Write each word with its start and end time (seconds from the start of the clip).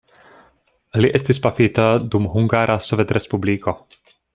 Li 1.03 1.11
estis 1.21 1.41
pafita 1.45 1.87
dum 2.15 2.29
Hungara 2.39 2.83
Sovetrespubliko. 2.91 3.81